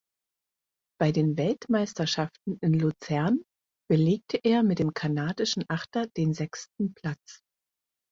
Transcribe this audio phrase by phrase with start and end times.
[0.99, 3.43] Bei den Weltmeisterschaften in Luzern
[3.87, 7.43] belegte er mit dem kanadischen Achter den sechsten Platz.